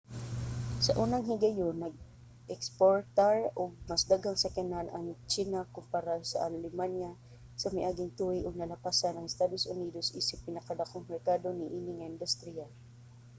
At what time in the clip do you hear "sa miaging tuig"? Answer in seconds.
7.61-8.45